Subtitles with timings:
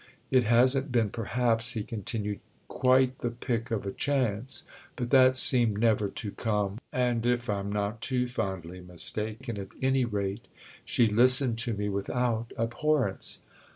[0.31, 4.63] It hasn't been perhaps," he continued, "quite the pick of a chance;
[4.95, 10.05] but that seemed never to come, and if I'm not too fondly mistaken, at any
[10.05, 10.47] rate,
[10.83, 13.41] she listened to me without abhorrence.